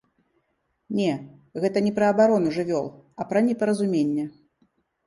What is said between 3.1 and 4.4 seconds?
а пра непаразуменне.